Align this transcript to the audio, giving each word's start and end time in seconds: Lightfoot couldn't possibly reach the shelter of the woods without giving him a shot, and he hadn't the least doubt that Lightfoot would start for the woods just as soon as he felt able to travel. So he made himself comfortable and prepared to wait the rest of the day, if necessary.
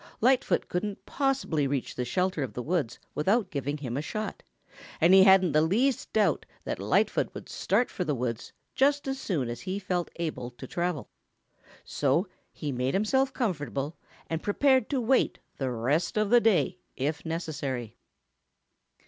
Lightfoot 0.19 0.67
couldn't 0.67 1.05
possibly 1.05 1.67
reach 1.67 1.93
the 1.93 2.05
shelter 2.05 2.41
of 2.41 2.53
the 2.53 2.63
woods 2.63 2.97
without 3.13 3.51
giving 3.51 3.77
him 3.77 3.95
a 3.95 4.01
shot, 4.01 4.41
and 4.99 5.13
he 5.13 5.23
hadn't 5.25 5.51
the 5.51 5.61
least 5.61 6.11
doubt 6.11 6.43
that 6.63 6.79
Lightfoot 6.79 7.31
would 7.35 7.47
start 7.47 7.91
for 7.91 8.03
the 8.03 8.15
woods 8.15 8.51
just 8.73 9.07
as 9.07 9.19
soon 9.19 9.47
as 9.47 9.61
he 9.61 9.77
felt 9.77 10.09
able 10.15 10.49
to 10.49 10.65
travel. 10.65 11.07
So 11.83 12.27
he 12.51 12.71
made 12.71 12.95
himself 12.95 13.31
comfortable 13.31 13.95
and 14.27 14.41
prepared 14.41 14.89
to 14.89 14.99
wait 14.99 15.37
the 15.57 15.69
rest 15.69 16.17
of 16.17 16.31
the 16.31 16.41
day, 16.41 16.79
if 16.95 17.23
necessary. 17.23 17.95